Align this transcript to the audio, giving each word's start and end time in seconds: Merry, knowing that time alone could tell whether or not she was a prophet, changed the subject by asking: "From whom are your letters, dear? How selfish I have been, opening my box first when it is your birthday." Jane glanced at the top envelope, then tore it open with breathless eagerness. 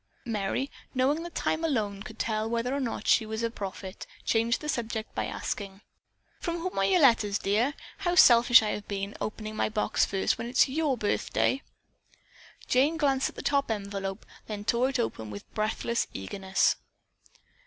Merry, 0.25 0.71
knowing 0.95 1.21
that 1.21 1.35
time 1.35 1.63
alone 1.63 2.01
could 2.01 2.17
tell 2.17 2.49
whether 2.49 2.73
or 2.73 2.79
not 2.79 3.05
she 3.05 3.23
was 3.23 3.43
a 3.43 3.51
prophet, 3.51 4.07
changed 4.25 4.59
the 4.59 4.67
subject 4.67 5.13
by 5.13 5.27
asking: 5.27 5.81
"From 6.39 6.57
whom 6.57 6.79
are 6.79 6.85
your 6.85 7.01
letters, 7.01 7.37
dear? 7.37 7.75
How 7.99 8.15
selfish 8.15 8.63
I 8.63 8.69
have 8.71 8.87
been, 8.87 9.15
opening 9.21 9.55
my 9.55 9.69
box 9.69 10.03
first 10.03 10.39
when 10.39 10.47
it 10.47 10.57
is 10.57 10.69
your 10.69 10.97
birthday." 10.97 11.61
Jane 12.67 12.97
glanced 12.97 13.29
at 13.29 13.35
the 13.35 13.43
top 13.43 13.69
envelope, 13.69 14.25
then 14.47 14.65
tore 14.65 14.89
it 14.89 14.97
open 14.97 15.29
with 15.29 15.53
breathless 15.53 16.07
eagerness. 16.15 16.77